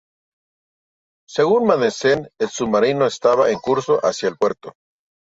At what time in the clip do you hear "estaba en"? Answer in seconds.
3.05-3.59